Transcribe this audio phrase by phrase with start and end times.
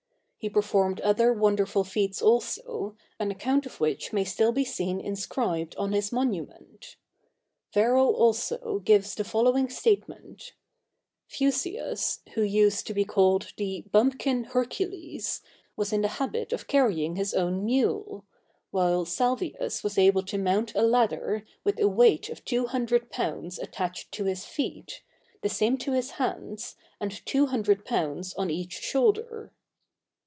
[0.43, 5.75] He performed other wonderful feats also, an account of which may still be seen inscribed
[5.75, 6.95] on his monument.
[7.75, 10.53] Varro, also, gives the following statement:
[11.27, 15.43] "Fusius, who used to be called the 'bumpkin Hercules,'
[15.75, 18.25] was in the habit of carrying his own mule;
[18.71, 23.59] while Salvius was able to mount a ladder, with a weight of two hundred pounds
[23.59, 25.03] attached to his feet,
[25.43, 29.53] the same to his hands, and two hundred pounds on each shoulder."